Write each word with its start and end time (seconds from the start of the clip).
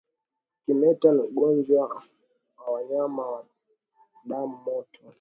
Kimeta 0.65 1.07
ni 1.13 1.19
ugonjwa 1.23 1.81
wa 2.59 2.67
wanyama 2.73 3.23
wa 3.31 3.41
damu 4.27 4.57
moto 4.63 5.01